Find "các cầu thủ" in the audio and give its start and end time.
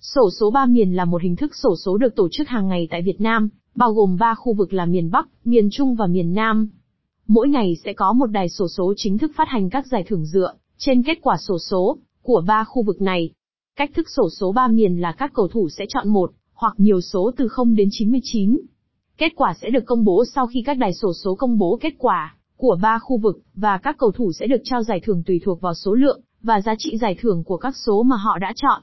15.12-15.68, 23.78-24.32